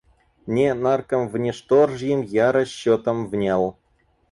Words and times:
Не 0.47 0.73
наркомвнешторжьим 0.73 2.23
я 2.23 2.51
расчетам 2.51 3.27
внял. 3.27 3.77